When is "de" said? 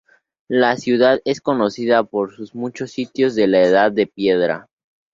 3.35-3.45, 3.91-4.07